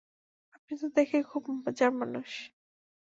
আপনি 0.55 0.73
তো 0.81 0.87
দেখি 0.97 1.17
খুব 1.31 1.43
মজার 1.57 1.91
মানুষ! 1.99 2.29